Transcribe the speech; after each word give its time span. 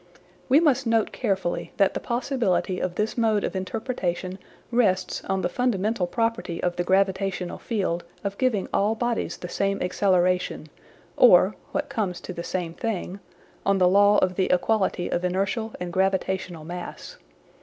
We 0.49 0.59
must 0.59 0.87
note 0.87 1.11
carefully 1.11 1.73
that 1.77 1.93
the 1.93 1.99
possibility 1.99 2.79
of 2.79 2.95
this 2.95 3.19
mode 3.19 3.43
of 3.43 3.55
interpretation 3.55 4.39
rests 4.71 5.23
on 5.25 5.43
the 5.43 5.47
fundamental 5.47 6.07
property 6.07 6.57
of 6.63 6.75
the 6.75 6.83
gravitational 6.83 7.59
field 7.59 8.03
of 8.23 8.39
giving 8.39 8.67
all 8.73 8.95
bodies 8.95 9.37
the 9.37 9.47
same 9.47 9.79
acceleration, 9.79 10.69
or, 11.17 11.55
what 11.71 11.87
comes 11.89 12.19
to 12.21 12.33
the 12.33 12.41
same 12.41 12.73
thing, 12.73 13.19
on 13.63 13.77
the 13.77 13.87
law 13.87 14.17
of 14.17 14.37
the 14.37 14.47
equality 14.49 15.07
of 15.07 15.23
inertial 15.23 15.75
and 15.79 15.93
gravitational 15.93 16.63
mass. 16.63 17.19